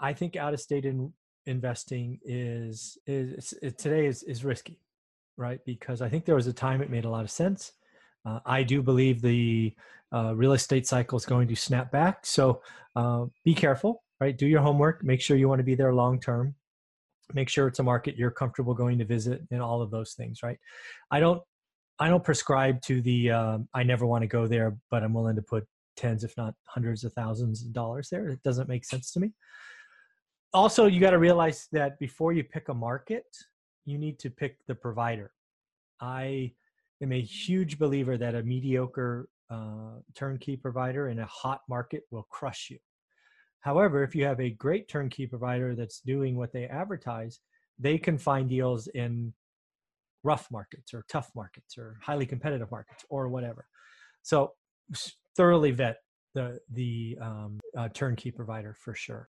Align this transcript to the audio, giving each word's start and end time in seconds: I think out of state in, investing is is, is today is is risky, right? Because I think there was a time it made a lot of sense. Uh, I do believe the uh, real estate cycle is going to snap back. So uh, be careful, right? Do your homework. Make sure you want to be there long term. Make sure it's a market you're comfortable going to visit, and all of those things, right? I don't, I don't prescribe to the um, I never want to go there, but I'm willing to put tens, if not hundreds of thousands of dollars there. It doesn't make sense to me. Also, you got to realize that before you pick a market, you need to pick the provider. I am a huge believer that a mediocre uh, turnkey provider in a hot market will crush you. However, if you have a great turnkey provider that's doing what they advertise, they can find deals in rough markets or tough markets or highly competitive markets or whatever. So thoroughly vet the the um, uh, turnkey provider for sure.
I 0.00 0.12
think 0.14 0.36
out 0.36 0.54
of 0.54 0.60
state 0.60 0.84
in, 0.84 1.12
investing 1.46 2.18
is 2.24 2.98
is, 3.06 3.52
is 3.62 3.74
today 3.74 4.06
is 4.06 4.22
is 4.22 4.44
risky, 4.44 4.78
right? 5.36 5.60
Because 5.64 6.02
I 6.02 6.08
think 6.08 6.24
there 6.24 6.34
was 6.34 6.46
a 6.46 6.52
time 6.52 6.82
it 6.82 6.90
made 6.90 7.04
a 7.04 7.10
lot 7.10 7.24
of 7.24 7.30
sense. 7.30 7.72
Uh, 8.24 8.40
I 8.44 8.62
do 8.62 8.82
believe 8.82 9.22
the 9.22 9.74
uh, 10.12 10.34
real 10.34 10.52
estate 10.52 10.86
cycle 10.86 11.16
is 11.16 11.24
going 11.24 11.48
to 11.48 11.56
snap 11.56 11.90
back. 11.90 12.26
So 12.26 12.62
uh, 12.96 13.26
be 13.44 13.54
careful, 13.54 14.02
right? 14.20 14.36
Do 14.36 14.46
your 14.46 14.60
homework. 14.60 15.04
Make 15.04 15.20
sure 15.20 15.36
you 15.36 15.48
want 15.48 15.60
to 15.60 15.64
be 15.64 15.74
there 15.74 15.94
long 15.94 16.20
term. 16.20 16.54
Make 17.32 17.48
sure 17.48 17.68
it's 17.68 17.78
a 17.78 17.82
market 17.84 18.16
you're 18.16 18.32
comfortable 18.32 18.74
going 18.74 18.98
to 18.98 19.04
visit, 19.04 19.42
and 19.50 19.62
all 19.62 19.82
of 19.82 19.90
those 19.90 20.14
things, 20.14 20.42
right? 20.42 20.58
I 21.10 21.20
don't, 21.20 21.40
I 21.98 22.08
don't 22.08 22.24
prescribe 22.24 22.82
to 22.82 23.00
the 23.02 23.30
um, 23.30 23.68
I 23.72 23.84
never 23.84 24.04
want 24.04 24.22
to 24.22 24.26
go 24.26 24.46
there, 24.46 24.76
but 24.90 25.04
I'm 25.04 25.14
willing 25.14 25.36
to 25.36 25.42
put 25.42 25.64
tens, 25.96 26.24
if 26.24 26.36
not 26.36 26.54
hundreds 26.64 27.04
of 27.04 27.12
thousands 27.12 27.62
of 27.64 27.72
dollars 27.72 28.08
there. 28.10 28.28
It 28.28 28.42
doesn't 28.42 28.68
make 28.68 28.84
sense 28.84 29.12
to 29.12 29.20
me. 29.20 29.32
Also, 30.52 30.86
you 30.86 31.00
got 31.00 31.10
to 31.10 31.18
realize 31.18 31.68
that 31.72 31.98
before 31.98 32.32
you 32.32 32.42
pick 32.42 32.68
a 32.68 32.74
market, 32.74 33.24
you 33.84 33.98
need 33.98 34.18
to 34.18 34.30
pick 34.30 34.56
the 34.66 34.74
provider. 34.74 35.32
I 36.00 36.52
am 37.02 37.12
a 37.12 37.20
huge 37.20 37.78
believer 37.78 38.18
that 38.18 38.34
a 38.34 38.42
mediocre 38.42 39.28
uh, 39.48 40.00
turnkey 40.14 40.56
provider 40.56 41.08
in 41.08 41.20
a 41.20 41.26
hot 41.26 41.60
market 41.68 42.02
will 42.10 42.26
crush 42.30 42.68
you. 42.70 42.78
However, 43.60 44.02
if 44.02 44.14
you 44.14 44.24
have 44.24 44.40
a 44.40 44.50
great 44.50 44.88
turnkey 44.88 45.26
provider 45.26 45.76
that's 45.76 46.00
doing 46.00 46.36
what 46.36 46.52
they 46.52 46.66
advertise, 46.66 47.40
they 47.78 47.98
can 47.98 48.18
find 48.18 48.48
deals 48.48 48.88
in 48.88 49.32
rough 50.24 50.48
markets 50.50 50.92
or 50.92 51.04
tough 51.08 51.30
markets 51.34 51.78
or 51.78 51.98
highly 52.02 52.26
competitive 52.26 52.70
markets 52.70 53.04
or 53.08 53.28
whatever. 53.28 53.66
So 54.22 54.52
thoroughly 55.36 55.70
vet 55.70 55.98
the 56.34 56.58
the 56.72 57.18
um, 57.20 57.60
uh, 57.76 57.88
turnkey 57.88 58.30
provider 58.30 58.74
for 58.78 58.94
sure. 58.94 59.28